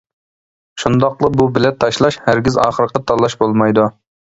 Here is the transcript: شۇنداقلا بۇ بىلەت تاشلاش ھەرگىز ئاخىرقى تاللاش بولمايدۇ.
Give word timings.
شۇنداقلا 0.83 1.29
بۇ 1.35 1.47
بىلەت 1.59 1.77
تاشلاش 1.85 2.19
ھەرگىز 2.31 2.59
ئاخىرقى 2.65 3.05
تاللاش 3.13 3.39
بولمايدۇ. 3.45 3.89